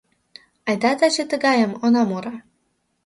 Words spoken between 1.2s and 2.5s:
тыгайым она муро?